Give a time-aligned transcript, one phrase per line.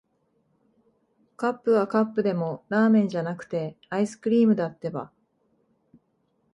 [1.35, 5.11] カップはカップでも、ラーメンじゃなくて、アイスクリームだってば。